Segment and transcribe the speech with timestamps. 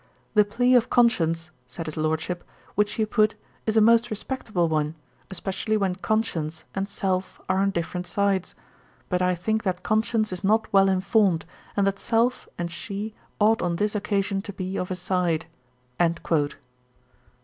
[0.33, 3.35] 'The plea of conscience (said his Lordship,) which you put,
[3.67, 4.95] is a most respectable one,
[5.29, 8.55] especially when conscience and self are on different sides.
[9.09, 11.45] But I think that conscience is not well informed,
[11.77, 15.45] and that self and she ought on this occasion to be of a side.'